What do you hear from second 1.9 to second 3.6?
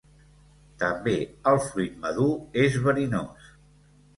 madur és verinós.